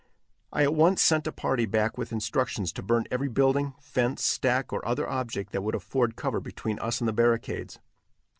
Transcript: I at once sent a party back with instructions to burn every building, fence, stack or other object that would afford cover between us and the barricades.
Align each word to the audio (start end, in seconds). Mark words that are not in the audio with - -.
I 0.51 0.63
at 0.63 0.73
once 0.73 0.99
sent 0.99 1.27
a 1.27 1.31
party 1.31 1.67
back 1.67 1.95
with 1.95 2.11
instructions 2.11 2.73
to 2.73 2.81
burn 2.81 3.05
every 3.11 3.27
building, 3.27 3.75
fence, 3.79 4.25
stack 4.25 4.73
or 4.73 4.83
other 4.83 5.07
object 5.07 5.51
that 5.51 5.61
would 5.61 5.75
afford 5.75 6.15
cover 6.15 6.39
between 6.39 6.79
us 6.79 7.01
and 7.01 7.07
the 7.07 7.13
barricades. 7.13 7.77